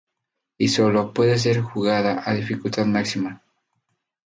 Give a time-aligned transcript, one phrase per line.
[0.57, 3.43] Y sólo puede ser jugada a dificultad máxima.